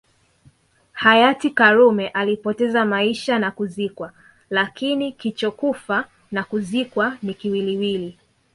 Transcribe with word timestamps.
Hayati 0.91 1.49
karume 1.49 2.07
alipoteza 2.07 2.85
maisha 2.85 3.39
na 3.39 3.51
kuzikwa 3.51 4.11
lakini 4.49 5.11
kichokufa 5.11 6.05
na 6.31 6.43
kuzikwa 6.43 7.17
ni 7.23 7.33
kiwiliwili 7.33 8.17